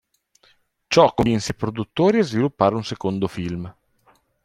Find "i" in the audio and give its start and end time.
1.51-1.55